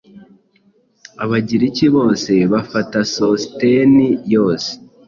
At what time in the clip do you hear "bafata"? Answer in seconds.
2.51-2.97